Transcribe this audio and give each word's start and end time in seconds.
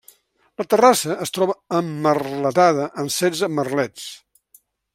La 0.59 0.63
terrassa 0.69 1.17
es 1.25 1.33
troba 1.35 1.55
emmerletada 1.81 2.89
amb 3.03 3.15
setze 3.17 3.51
merlets. 3.59 4.09